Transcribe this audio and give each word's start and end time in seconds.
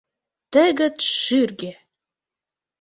Тегыт 0.51 0.95
шӱргӧ!.. 1.21 1.71